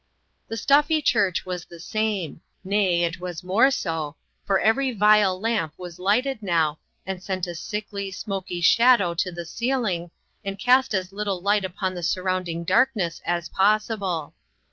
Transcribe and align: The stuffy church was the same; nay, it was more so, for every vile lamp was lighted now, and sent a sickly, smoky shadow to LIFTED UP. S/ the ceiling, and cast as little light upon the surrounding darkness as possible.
The 0.47 0.57
stuffy 0.57 0.99
church 0.99 1.45
was 1.45 1.63
the 1.65 1.79
same; 1.79 2.41
nay, 2.63 3.03
it 3.03 3.19
was 3.19 3.43
more 3.43 3.69
so, 3.69 4.15
for 4.47 4.59
every 4.59 4.91
vile 4.93 5.39
lamp 5.39 5.75
was 5.77 5.99
lighted 5.99 6.41
now, 6.41 6.79
and 7.05 7.21
sent 7.21 7.45
a 7.45 7.53
sickly, 7.53 8.09
smoky 8.09 8.61
shadow 8.61 9.13
to 9.13 9.29
LIFTED 9.29 9.29
UP. 9.29 9.31
S/ 9.33 9.35
the 9.35 9.45
ceiling, 9.57 10.11
and 10.43 10.57
cast 10.57 10.95
as 10.95 11.13
little 11.13 11.39
light 11.39 11.63
upon 11.63 11.93
the 11.93 12.01
surrounding 12.01 12.63
darkness 12.63 13.21
as 13.27 13.47
possible. 13.49 14.33